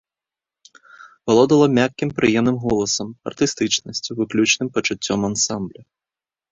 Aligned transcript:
Валодала 1.31 1.67
мяккім 1.79 2.09
прыемным 2.21 2.57
голасам, 2.65 3.07
артыстычнасцю, 3.33 4.11
выключным 4.23 4.67
пачуццём 4.81 5.19
ансамбля. 5.33 5.81